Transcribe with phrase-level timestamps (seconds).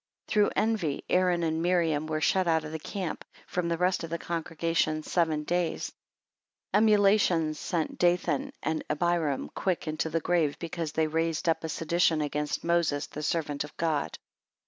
[0.29, 4.03] 7 Through envy Aaron and Miriam were shut out of the camp, from the rest
[4.03, 5.91] of the congregation seven days.
[6.73, 11.69] 8 Emulation's sent Dathan and Abiram quick into the grave because they raised up a
[11.69, 14.17] sedition against Moses the servant of God.